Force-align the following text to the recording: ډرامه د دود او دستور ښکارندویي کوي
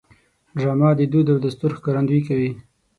ډرامه 0.57 0.89
د 0.97 1.01
دود 1.11 1.27
او 1.33 1.37
دستور 1.45 1.71
ښکارندویي 1.77 2.21
کوي 2.27 2.51